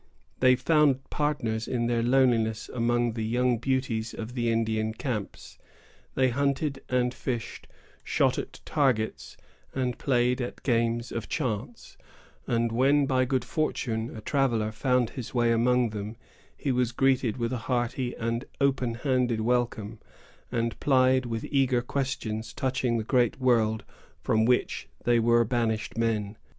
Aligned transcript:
They 0.39 0.55
found 0.55 1.07
partners 1.11 1.67
in 1.67 1.85
their 1.85 2.01
loneliness 2.01 2.69
among 2.73 3.13
the 3.13 3.21
young 3.23 3.59
beauties 3.59 4.15
of 4.15 4.33
the 4.33 4.51
Indian 4.51 4.95
camps. 4.95 5.59
They 6.15 6.29
hunted 6.29 6.81
and 6.89 7.13
fished, 7.13 7.67
shot 8.03 8.39
at 8.39 8.61
targets, 8.65 9.37
and 9.75 9.99
played 9.99 10.41
at 10.41 10.63
games 10.63 11.11
of 11.11 11.29
chance; 11.29 11.97
and 12.47 12.71
when, 12.71 13.05
by 13.05 13.25
good 13.25 13.45
fortune, 13.45 14.17
a 14.17 14.21
traveller 14.21 14.71
found 14.71 15.11
his 15.11 15.35
way 15.35 15.51
among 15.51 15.91
them, 15.91 16.15
he 16.57 16.71
was 16.71 16.93
greeted 16.93 17.37
with 17.37 17.53
a 17.53 17.57
hearty 17.69 18.15
and 18.15 18.45
open 18.59 18.95
handed 18.95 19.41
welcome, 19.41 19.99
and 20.51 20.79
plied 20.79 21.27
with 21.27 21.45
eager 21.51 21.83
questions 21.83 22.53
touching 22.55 22.97
the 22.97 23.03
great 23.03 23.39
world 23.39 23.83
from 24.19 24.45
which 24.45 24.87
they 25.03 25.19
were 25.19 25.45
banished 25.45 25.95
men. 25.95 26.37